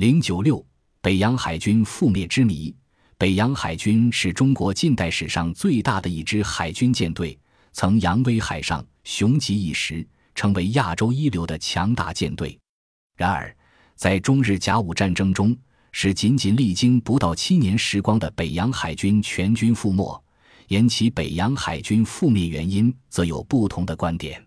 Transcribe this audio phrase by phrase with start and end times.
[0.00, 0.64] 零九六
[1.02, 2.74] 北洋海军覆灭之谜。
[3.18, 7.38] 北洋海军是中国近代史上最大的一支海军舰队，
[7.74, 10.02] 曾扬威海上，雄极一时，
[10.34, 12.58] 成为亚洲一流的强大舰队。
[13.14, 13.54] 然而，
[13.94, 15.54] 在中日甲午战争中，
[15.92, 20.24] 使仅仅历经不到七年时光的北洋海军全军覆没。
[20.68, 24.42] 引起北洋海军覆灭原因，则有不同的观点。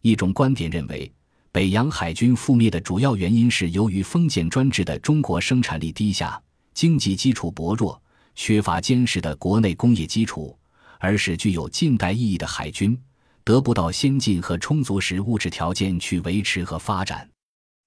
[0.00, 1.12] 一种观点认为，
[1.56, 6.38] 北洋海军覆灭的主要原因是由于封建专制的中国生产力低下，
[6.74, 7.98] 经济基础薄弱。
[8.34, 10.54] 缺乏坚实的国内工业基础，
[10.98, 12.94] 而使具有近代意义的海军
[13.42, 17.26] 得不到先进和充足时物质条件去维持和发展。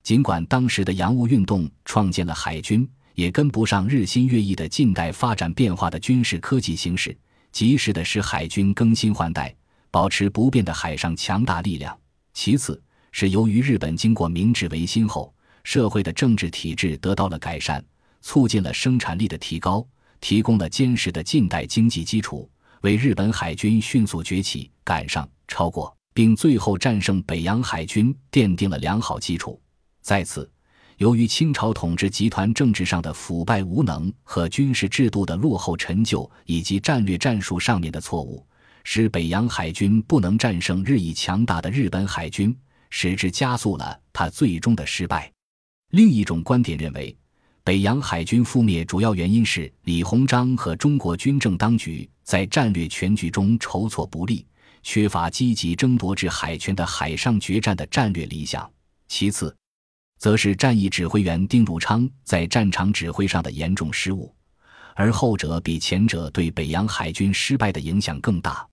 [0.02, 7.16] 尽管当时的洋务运动创建了海军，也跟不上日新月异的近代发展变化的军事科技形势，
[7.52, 9.55] 及时的使海军更新换代，
[9.91, 11.96] 保持不变的海上强大力量。
[12.34, 17.84] 其次，是由于日本经过明治维新后，社会的政治体制得到了改善，
[18.22, 19.85] 促进了生产力的提高。
[20.22, 29.57] 提供了坚实的近代经济基础，为日本海军迅速崛起、赶上、超过，并最后战胜北洋海军奠定了良好基础。
[30.02, 30.52] 再次，
[30.98, 38.46] 由于清朝统治集团政治上的腐败无能和军事制度的落后陈旧，以及战略战术上面的错误，
[38.84, 42.54] 使北洋海军不能战胜日益强大的日本海军，
[42.90, 45.32] 使之加速了他最终的失败。
[45.91, 47.15] 另一种观点认为。
[47.62, 54.43] 北洋海军覆灭主要原因是李鸿章和中国军政当局在战略全局中筹措不利，
[54.81, 58.68] 缺乏积极争夺至海权的海上决战的战略理想。
[59.07, 59.55] 其次，
[60.18, 64.34] 则是战役指挥员丁汝昌在战场指挥上的严重失误，
[64.96, 68.68] 而后者比前者对北洋海军失败的影响更大。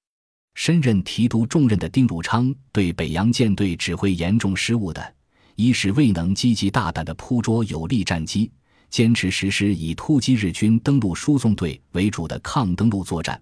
[0.56, 5.14] 身任提督重任的丁汝昌对北洋舰队指挥严重失误的，
[5.54, 8.50] 一是未能积极大胆地捕捉有利战机。
[8.88, 13.36] 坚持实施以突击日军登陆输送队为主的抗登陆作战；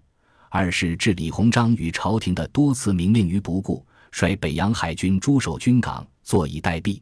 [0.51, 7.01] 二是置李鸿章与朝廷的多次明令于不顾，率北洋海军驻守军港，坐以待毙，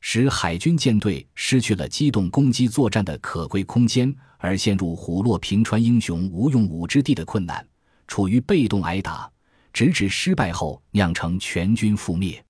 [0.00, 7.64] 使海军舰队失去了机动攻击作战的可贵空间，而陷入虎落平川英雄无用武之地的困难，
[8.08, 9.30] 处于被动挨打，
[9.74, 12.42] 直至失败后酿成全军覆灭。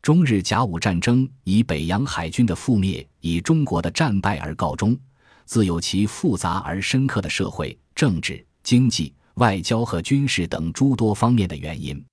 [0.00, 4.98] 中日甲午战争以北洋海军的覆灭，以中国的战败而告终，
[5.44, 12.04] 自有其复杂而深刻的社会、政治、经济、外交和军事等诸多方面的原因。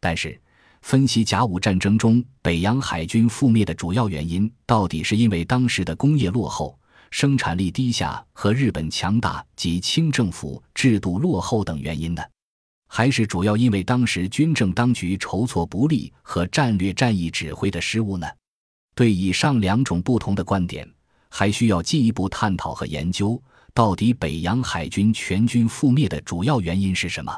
[0.00, 0.40] 但是，
[0.82, 6.76] 分析甲午战争中北洋海军覆灭的主要原因，到底是因为当时的工业落后、
[7.10, 12.22] 生产力低下和日本强大及清政府制度落后等原因呢？
[12.88, 18.26] 还是主要因为当时军政当局筹措不力和战略战役指挥的失误呢？
[18.94, 20.90] 对以上两种不同的观点，
[21.28, 23.40] 还需要进一步探讨和研究。
[23.74, 27.32] 到底北洋海军全军覆灭的主要原因是什么？